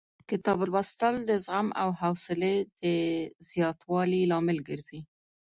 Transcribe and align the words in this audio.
کتاب 0.29 0.59
لوستل 0.71 1.15
د 1.29 1.31
زغم 1.45 1.67
او 1.81 1.89
حوصلې 1.99 2.55
د 2.81 2.83
زیاتوالي 3.49 4.21
لامل 4.31 4.57
ګرځي. 4.69 4.99